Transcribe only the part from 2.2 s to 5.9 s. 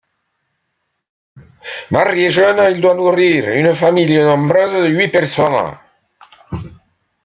jeune, il doit nourrir une famille nombreuse de huit personnes.